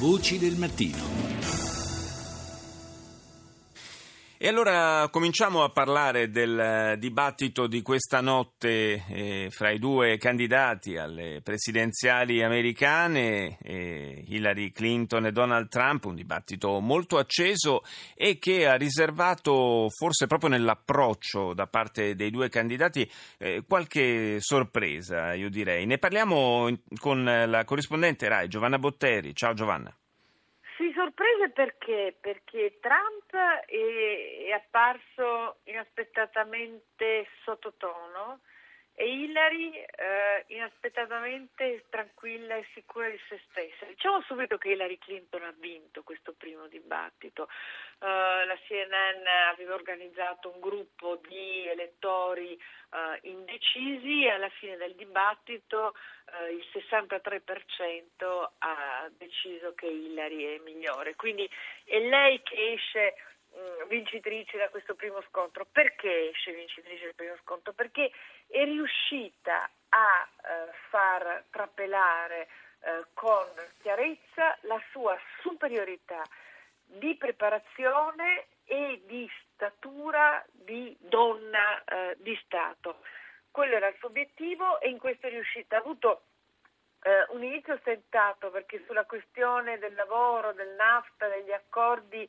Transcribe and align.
Voci 0.00 0.38
del 0.38 0.56
mattino. 0.56 1.59
E 4.42 4.48
allora 4.48 5.06
cominciamo 5.10 5.64
a 5.64 5.68
parlare 5.68 6.30
del 6.30 6.96
dibattito 6.98 7.66
di 7.66 7.82
questa 7.82 8.22
notte 8.22 9.04
eh, 9.06 9.48
fra 9.50 9.68
i 9.68 9.78
due 9.78 10.16
candidati 10.16 10.96
alle 10.96 11.42
presidenziali 11.42 12.42
americane, 12.42 13.58
eh, 13.60 14.24
Hillary 14.26 14.70
Clinton 14.70 15.26
e 15.26 15.32
Donald 15.32 15.68
Trump, 15.68 16.06
un 16.06 16.14
dibattito 16.14 16.80
molto 16.80 17.18
acceso 17.18 17.82
e 18.14 18.38
che 18.38 18.66
ha 18.66 18.76
riservato 18.76 19.88
forse 19.90 20.26
proprio 20.26 20.48
nell'approccio 20.48 21.52
da 21.52 21.66
parte 21.66 22.14
dei 22.14 22.30
due 22.30 22.48
candidati 22.48 23.06
eh, 23.36 23.62
qualche 23.68 24.38
sorpresa, 24.40 25.34
io 25.34 25.50
direi. 25.50 25.84
Ne 25.84 25.98
parliamo 25.98 26.66
con 26.98 27.24
la 27.24 27.64
corrispondente 27.66 28.26
RAI 28.26 28.48
Giovanna 28.48 28.78
Botteri. 28.78 29.34
Ciao 29.34 29.52
Giovanna. 29.52 29.94
Sorprese 31.00 31.48
perché? 31.48 32.14
Perché 32.20 32.78
Trump 32.78 33.34
è, 33.34 34.44
è 34.48 34.50
apparso 34.50 35.60
inaspettatamente 35.64 37.26
sottotono 37.42 38.40
e 38.94 39.08
Hillary 39.08 39.72
eh, 39.72 40.44
inaspettatamente 40.48 41.86
tranquilla 41.88 42.56
e 42.56 42.66
sicura 42.74 43.08
di 43.08 43.18
se 43.28 43.40
stessa. 43.48 43.86
Diciamo 43.86 44.20
subito 44.22 44.58
che 44.58 44.70
Hillary 44.70 44.98
Clinton 44.98 45.42
ha 45.44 45.54
vinto 45.58 46.02
questo 46.02 46.34
primo 46.36 46.66
dibattito. 46.66 47.48
Uh, 47.98 48.46
la 48.46 48.58
CNN 48.66 49.26
aveva 49.52 49.74
organizzato 49.74 50.50
un 50.50 50.60
gruppo 50.60 51.20
di 51.28 51.66
elettori 51.66 52.58
uh, 52.90 53.26
indecisi 53.26 54.24
e 54.24 54.30
alla 54.30 54.48
fine 54.48 54.76
del 54.76 54.94
dibattito 54.94 55.94
uh, 56.26 56.52
il 56.52 56.64
63% 56.72 58.48
ha 58.58 59.08
deciso 59.16 59.74
che 59.74 59.86
Hillary 59.86 60.56
è 60.56 60.58
migliore. 60.62 61.14
Quindi 61.14 61.48
è 61.84 61.98
lei 61.98 62.42
che 62.42 62.72
esce 62.72 63.14
vincitrice 63.90 64.56
da 64.56 64.68
questo 64.68 64.94
primo 64.94 65.20
scontro. 65.28 65.66
Perché 65.70 66.30
esce 66.30 66.52
vincitrice 66.52 67.06
del 67.06 67.14
primo 67.14 67.36
scontro? 67.42 67.72
Perché 67.72 68.10
è 68.46 68.64
riuscita 68.64 69.68
a 69.88 70.28
eh, 70.28 70.72
far 70.88 71.44
trapelare 71.50 72.48
eh, 72.82 73.04
con 73.12 73.44
chiarezza 73.82 74.56
la 74.62 74.80
sua 74.92 75.18
superiorità 75.42 76.22
di 76.84 77.16
preparazione 77.16 78.46
e 78.64 79.02
di 79.04 79.28
statura 79.52 80.44
di 80.52 80.96
donna 81.00 81.82
eh, 81.84 82.16
di 82.20 82.38
Stato. 82.44 83.02
Quello 83.50 83.74
era 83.74 83.88
il 83.88 83.96
suo 83.98 84.08
obiettivo 84.08 84.80
e 84.80 84.88
in 84.88 84.98
questo 84.98 85.26
è 85.26 85.30
riuscita. 85.30 85.76
Ha 85.76 85.80
avuto 85.80 86.22
eh, 87.02 87.26
un 87.30 87.42
inizio 87.42 87.76
stentato 87.78 88.50
perché 88.50 88.84
sulla 88.86 89.04
questione 89.04 89.78
del 89.78 89.94
lavoro, 89.94 90.52
del 90.52 90.74
NAFTA, 90.76 91.26
degli 91.26 91.52
accordi 91.52 92.28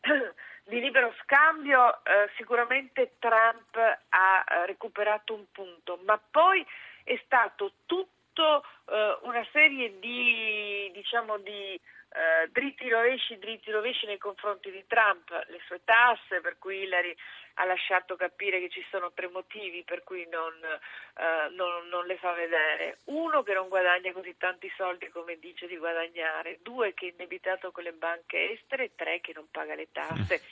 di 0.64 0.80
libero 0.80 1.14
scambio 1.22 2.04
eh, 2.04 2.30
sicuramente 2.36 3.16
Trump 3.18 3.76
ha 3.76 4.44
eh, 4.46 4.66
recuperato 4.66 5.34
un 5.34 5.44
punto, 5.52 5.98
ma 6.04 6.20
poi 6.30 6.64
è 7.04 7.20
stato 7.24 7.72
tutto 7.86 8.64
eh, 8.88 9.18
una 9.22 9.46
serie 9.52 9.98
di, 9.98 10.90
diciamo, 10.92 11.38
di 11.38 11.74
eh, 12.12 12.49
dritti 12.50 12.88
rovesci, 12.88 13.38
dritti 13.38 13.70
rovesci 13.70 14.06
nei 14.06 14.18
confronti 14.18 14.70
di 14.70 14.84
Trump, 14.86 15.30
le 15.48 15.60
sue 15.66 15.80
tasse, 15.84 16.40
per 16.40 16.58
cui 16.58 16.82
Hillary 16.82 17.14
ha 17.54 17.64
lasciato 17.64 18.16
capire 18.16 18.60
che 18.60 18.68
ci 18.68 18.84
sono 18.90 19.12
tre 19.12 19.28
motivi 19.28 19.82
per 19.84 20.02
cui 20.02 20.26
non, 20.28 20.52
eh, 20.62 21.48
non, 21.54 21.88
non, 21.88 22.06
le 22.06 22.16
fa 22.16 22.32
vedere. 22.32 22.98
Uno 23.06 23.42
che 23.42 23.54
non 23.54 23.68
guadagna 23.68 24.12
così 24.12 24.36
tanti 24.36 24.70
soldi 24.76 25.08
come 25.08 25.38
dice 25.38 25.66
di 25.66 25.76
guadagnare, 25.76 26.58
due 26.62 26.94
che 26.94 27.06
è 27.06 27.10
indebitato 27.10 27.70
con 27.72 27.82
le 27.82 27.92
banche 27.92 28.52
estere, 28.52 28.94
tre 28.94 29.20
che 29.20 29.32
non 29.34 29.48
paga 29.50 29.74
le 29.74 29.88
tasse. 29.90 30.42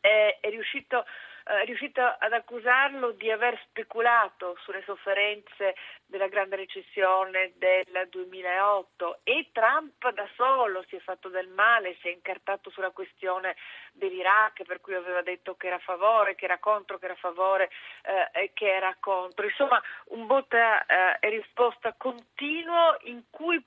È, 0.00 0.38
è 0.40 0.50
riuscito 0.50 1.04
è 1.46 1.64
riuscito 1.64 2.02
ad 2.02 2.32
accusarlo 2.32 3.12
di 3.12 3.30
aver 3.30 3.56
speculato 3.68 4.56
sulle 4.62 4.82
sofferenze 4.84 5.76
della 6.06 6.26
grande 6.26 6.56
recessione 6.56 7.52
del 7.56 8.08
2008 8.10 9.20
e 9.22 9.50
Trump 9.52 10.10
da 10.10 10.28
solo 10.34 10.84
si 10.88 10.96
è 10.96 11.00
fatto 11.00 11.28
del 11.28 11.48
male, 11.48 11.96
si 12.00 12.08
è 12.08 12.10
incartato 12.10 12.70
sulla 12.70 12.90
questione 12.90 13.54
dell'Iraq 13.92 14.64
per 14.64 14.80
cui 14.80 14.94
aveva 14.94 15.22
detto 15.22 15.54
che 15.54 15.68
era 15.68 15.76
a 15.76 15.80
favore, 15.80 16.34
che 16.34 16.46
era 16.46 16.58
contro, 16.58 16.98
che 16.98 17.04
era 17.04 17.14
a 17.14 17.18
favore 17.18 17.70
eh, 18.02 18.42
e 18.42 18.50
che 18.52 18.74
era 18.74 18.96
contro. 18.98 19.46
Insomma 19.46 19.80
un 20.06 20.26
botta 20.26 20.84
eh, 20.84 21.16
e 21.20 21.28
risposta 21.28 21.94
continuo 21.96 22.96
in 23.02 23.22
cui 23.30 23.64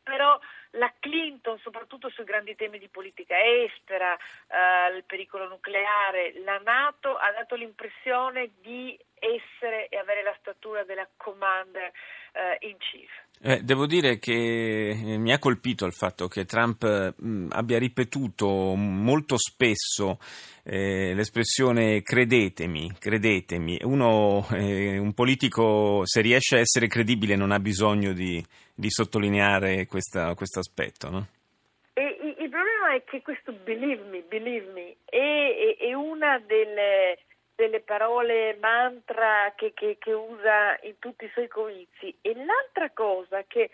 soprattutto 2.09 2.12
sui 2.12 2.24
grandi 2.25 2.56
temi 2.56 2.80
di 2.80 2.90
politica 2.90 3.36
estera, 3.38 4.16
eh, 4.16 4.96
il 4.96 5.03
pericolo 5.06 5.47
nucleare, 5.47 6.34
la 6.44 6.59
Nato, 6.59 7.16
ha 7.16 7.31
dato 7.31 7.56
l'impressione 7.56 8.52
di 8.62 8.97
essere 9.20 9.88
e 9.90 9.97
avere 9.97 10.24
la 10.24 10.36
statura 10.40 10.84
della 10.84 11.08
commander 11.18 11.92
eh, 12.34 12.68
in 12.68 12.78
chief. 12.78 13.09
Eh, 13.42 13.62
devo 13.62 13.86
dire 13.86 14.19
che 14.19 14.90
eh, 14.90 15.18
mi 15.18 15.31
ha 15.31 15.40
colpito 15.40 15.86
il 15.86 15.94
fatto 15.94 16.28
che 16.28 16.46
Trump 16.46 16.84
mh, 16.84 17.28
mm, 17.28 17.48
abbia 17.52 17.80
ripetuto 17.80 18.75
molto 18.75 19.38
spesso 19.38 20.19
eh, 20.64 21.14
l'espressione 21.14 22.02
credetemi, 22.02 22.92
credetemi. 23.00 23.80
Uno, 23.84 24.46
eh, 24.52 24.98
un 24.98 25.14
politico, 25.14 26.02
se 26.06 26.22
riesce 26.22 26.58
a 26.58 26.59
essere 26.59 26.88
credibile, 26.88 27.36
non 27.36 27.52
ha 27.52 27.59
bisogno 27.59 28.12
di, 28.12 28.44
di 28.74 28.90
sottolineare 28.90 29.86
questo 29.86 30.59
aspetto. 30.59 31.09
No? 31.09 31.28
Il 32.50 32.56
problema 32.56 32.96
è 32.96 33.04
che 33.04 33.22
questo 33.22 33.52
believe 33.52 34.02
me, 34.06 34.22
believe 34.22 34.72
me 34.72 34.96
è, 35.06 35.76
è, 35.78 35.86
è 35.86 35.94
una 35.94 36.40
delle 36.40 37.20
delle 37.54 37.82
parole 37.82 38.58
mantra 38.60 39.54
che, 39.56 39.74
che, 39.74 39.98
che, 40.00 40.14
usa 40.14 40.80
in 40.84 40.98
tutti 40.98 41.26
i 41.26 41.30
suoi 41.34 41.48
comizi. 41.48 42.18
E 42.22 42.34
l'altra 42.34 42.90
cosa 42.90 43.44
che 43.44 43.70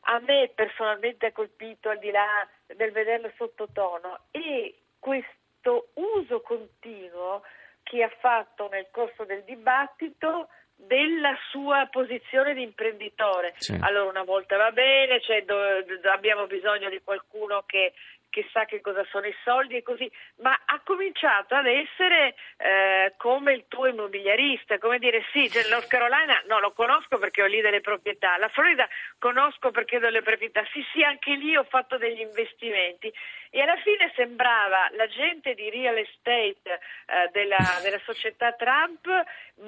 a 0.00 0.18
me 0.18 0.50
personalmente 0.52 1.26
ha 1.26 1.32
colpito, 1.32 1.88
al 1.88 1.98
di 1.98 2.10
là 2.10 2.46
del 2.66 2.90
vederlo 2.90 3.30
sottotono, 3.36 4.24
è 4.32 4.70
questo 4.98 5.90
uso 5.94 6.42
continuo 6.42 7.42
che 7.84 8.02
ha 8.02 8.12
fatto 8.18 8.68
nel 8.68 8.88
corso 8.90 9.24
del 9.24 9.44
dibattito 9.44 10.48
della 10.86 11.36
sua 11.50 11.88
posizione 11.90 12.54
di 12.54 12.62
imprenditore. 12.62 13.54
Sì. 13.56 13.76
Allora 13.80 14.10
una 14.10 14.24
volta 14.24 14.56
va 14.56 14.70
bene, 14.70 15.20
cioè 15.20 15.44
do, 15.44 15.54
do, 16.00 16.10
abbiamo 16.10 16.46
bisogno 16.46 16.88
di 16.88 17.00
qualcuno 17.02 17.62
che 17.66 17.92
che 18.30 18.48
sa 18.52 18.64
che 18.64 18.80
cosa 18.80 19.04
sono 19.10 19.26
i 19.26 19.34
soldi 19.44 19.76
e 19.76 19.82
così, 19.82 20.10
ma 20.36 20.58
ha 20.64 20.80
cominciato 20.84 21.54
ad 21.54 21.66
essere 21.66 22.34
eh, 22.56 23.14
come 23.16 23.52
il 23.52 23.64
tuo 23.68 23.86
immobiliarista, 23.86 24.78
come 24.78 24.98
dire 24.98 25.24
sì, 25.32 25.50
cioè, 25.50 25.68
North 25.68 25.88
Carolina 25.88 26.40
no, 26.46 26.60
lo 26.60 26.72
conosco 26.72 27.18
perché 27.18 27.42
ho 27.42 27.46
lì 27.46 27.60
delle 27.60 27.80
proprietà, 27.80 28.38
la 28.38 28.48
Florida 28.48 28.88
conosco 29.18 29.70
perché 29.70 29.96
ho 29.96 30.00
delle 30.00 30.22
proprietà, 30.22 30.64
sì 30.72 30.84
sì, 30.92 31.02
anche 31.02 31.34
lì 31.34 31.56
ho 31.56 31.64
fatto 31.64 31.98
degli 31.98 32.20
investimenti. 32.20 33.12
E 33.52 33.60
alla 33.60 33.76
fine 33.78 34.12
sembrava 34.14 34.88
la 34.92 35.08
gente 35.08 35.54
di 35.54 35.68
real 35.70 35.96
estate 35.96 36.78
eh, 37.06 37.30
della, 37.32 37.58
della, 37.82 37.98
società 38.04 38.52
Trump 38.52 39.08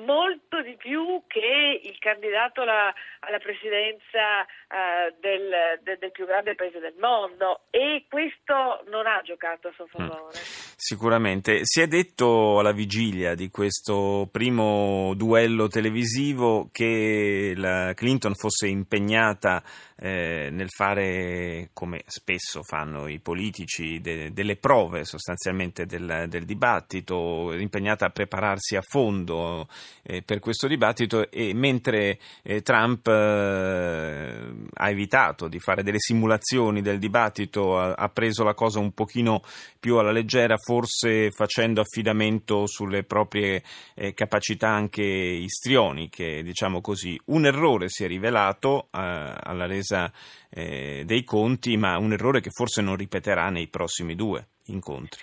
molto 0.04 0.62
di 0.62 0.76
più 0.76 1.24
che 1.26 1.80
il 1.82 1.98
candidato 1.98 2.62
alla, 2.62 2.94
alla 3.20 3.38
presidenza 3.38 4.44
eh, 4.44 5.14
del, 5.18 5.80
del, 5.82 5.98
del 5.98 6.12
più 6.12 6.26
grande 6.26 6.54
paese 6.54 6.78
del 6.78 6.94
mondo. 6.98 7.62
E 7.70 8.06
questo 8.08 8.51
non 8.86 9.06
ha 9.06 9.20
giocato 9.22 9.68
a 9.68 9.72
suo 9.72 9.86
mm. 9.86 10.08
favore. 10.08 10.38
Mm. 10.38 10.61
Sicuramente. 10.84 11.60
Si 11.62 11.81
è 11.81 11.87
detto 11.87 12.59
alla 12.59 12.72
vigilia 12.72 13.37
di 13.37 13.50
questo 13.50 14.28
primo 14.32 15.15
duello 15.15 15.69
televisivo 15.69 16.70
che 16.72 17.53
la 17.54 17.93
Clinton 17.94 18.34
fosse 18.34 18.66
impegnata 18.66 19.62
eh, 20.04 20.48
nel 20.50 20.69
fare, 20.69 21.70
come 21.72 22.03
spesso 22.06 22.65
fanno 22.65 23.06
i 23.06 23.20
politici, 23.20 24.00
de- 24.00 24.32
delle 24.32 24.56
prove 24.56 25.05
sostanzialmente 25.05 25.87
del, 25.87 26.26
del, 26.29 26.44
dibattito, 26.44 27.52
impegnata 27.52 28.06
a 28.06 28.11
prepararsi 28.11 28.75
a 28.75 28.82
fondo 28.82 29.69
eh, 30.02 30.23
per 30.23 30.40
questo 30.40 30.67
dibattito 30.67 31.31
e 31.31 31.55
mentre 31.55 32.19
eh, 32.43 32.62
Trump 32.62 33.06
eh, 33.06 34.52
ha 34.73 34.90
evitato 34.90 35.46
di 35.46 35.61
fare 35.61 35.85
delle 35.85 36.00
simulazioni 36.00 36.82
del 36.82 36.99
dibattito, 36.99 37.78
ha, 37.78 37.93
ha 37.93 38.08
preso 38.08 38.43
la 38.43 38.55
cosa 38.55 38.81
un 38.81 38.90
pochino 38.90 39.43
più 39.78 39.99
alla 39.99 40.11
leggera, 40.11 40.56
forse 40.72 41.30
facendo 41.30 41.82
affidamento 41.82 42.66
sulle 42.66 43.04
proprie 43.04 43.62
eh, 43.94 44.14
capacità 44.14 44.69
anche 44.69 45.02
istrioniche, 45.02 46.42
diciamo 46.42 46.80
così. 46.80 47.20
Un 47.26 47.44
errore 47.44 47.90
si 47.90 48.04
è 48.04 48.06
rivelato 48.06 48.84
eh, 48.84 48.88
alla 48.92 49.66
resa 49.66 50.10
eh, 50.50 51.02
dei 51.04 51.24
conti, 51.24 51.76
ma 51.76 51.98
un 51.98 52.12
errore 52.12 52.40
che 52.40 52.48
forse 52.50 52.80
non 52.80 52.96
ripeterà 52.96 53.50
nei 53.50 53.69
prossimi 53.69 54.14
due 54.14 54.46
incontri. 54.69 55.20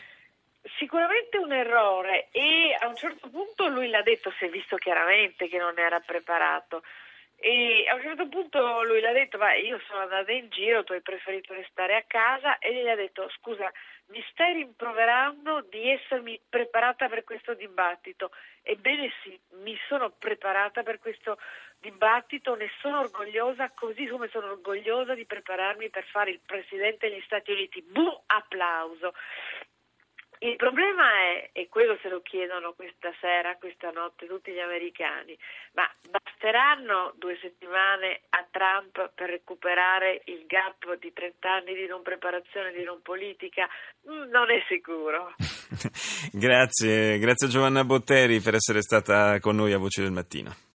Sicuramente 0.78 1.40
un 1.40 1.52
errore 1.52 2.30
e 2.32 2.78
a 2.80 2.88
un 2.88 2.96
certo 2.96 3.28
punto 3.30 3.68
lui 3.70 3.90
l'ha 3.90 4.04
detto, 4.04 4.32
si 4.38 4.46
è 4.46 4.50
visto 4.50 4.76
chiaramente 4.76 5.48
che 5.48 5.58
non 5.58 5.80
era 5.80 6.00
preparato 6.00 6.84
E 7.42 7.86
a 7.88 7.96
un 7.96 8.02
certo 8.02 8.28
punto 8.28 8.84
lui 8.84 9.00
le 9.00 9.08
ha 9.08 9.14
detto, 9.14 9.38
ma 9.38 9.54
io 9.54 9.80
sono 9.88 10.02
andata 10.02 10.30
in 10.32 10.50
giro, 10.50 10.84
tu 10.84 10.92
hai 10.92 11.02
preferito 11.02 11.54
restare 11.54 11.96
a 11.96 12.04
casa 12.06 12.58
e 12.58 12.74
gli 12.74 12.88
ha 12.90 12.96
detto, 12.96 13.30
scusa, 13.38 13.72
mi 14.08 14.22
stai 14.32 14.56
rimproverando 14.56 15.66
di 15.70 15.90
essermi 15.90 16.38
preparata 16.50 17.08
per 17.08 17.24
questo 17.24 17.54
dibattito? 17.54 18.32
Ebbene 18.62 19.10
sì, 19.24 19.40
mi 19.62 19.78
sono 19.88 20.10
preparata 20.10 20.84
per 20.84 21.00
questo 21.00 21.38
dibattito, 21.80 22.56
ne 22.56 22.70
sono 22.82 23.00
orgogliosa, 23.00 23.72
così 23.74 24.06
come 24.08 24.28
sono 24.28 24.52
orgogliosa 24.52 25.14
di 25.14 25.26
prepararmi 25.26 25.90
per 25.90 26.04
fare 26.06 26.32
il 26.32 26.42
Presidente 26.46 27.10
degli 27.10 27.22
Stati 27.22 27.52
Uniti. 27.52 27.82
Bu, 27.82 28.22
applauso! 28.26 29.14
Il 30.42 30.56
problema 30.56 31.04
è, 31.34 31.50
e 31.52 31.68
quello 31.68 31.98
se 32.02 32.08
lo 32.08 32.22
chiedono 32.22 32.72
questa 32.72 33.12
sera, 33.20 33.58
questa 33.58 33.92
notte, 33.92 34.26
tutti 34.26 34.54
gli 34.54 34.60
americani, 34.60 35.38
ma 35.74 35.84
basteranno 36.10 37.14
due 37.18 37.38
settimane 37.42 38.22
a 38.30 38.48
Trump 38.50 39.12
per 39.16 39.30
recuperare 39.30 40.22
il 40.26 40.46
gap 40.48 40.98
di 40.98 41.12
30 41.12 41.52
anni 41.52 41.76
di 41.76 41.88
non 41.88 42.02
preparazione, 42.04 42.72
di 42.72 42.84
non 42.84 43.02
politica? 43.02 43.68
Mm, 44.10 44.30
non 44.30 44.50
è 44.50 44.64
sicuro. 44.70 45.36
grazie, 46.32 47.20
grazie 47.20 47.50
Giovanna 47.50 47.84
Botteri 47.84 48.40
per 48.40 48.56
essere 48.56 48.82
stata 48.82 49.42
con 49.42 49.58
noi 49.58 49.74
a 49.74 49.78
Voce 49.78 50.04
del 50.04 50.12
Mattino. 50.12 50.68